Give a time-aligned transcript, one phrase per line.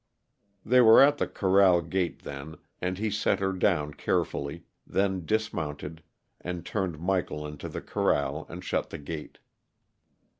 [0.65, 6.01] They were at the corral gate then, and he set her down carefully, then dismounted
[6.39, 9.37] and turned Michael into the corral and shut the gate.